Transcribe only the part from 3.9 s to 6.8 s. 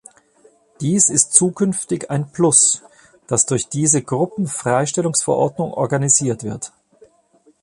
Gruppenfreistellungsverordnung organisiert wird.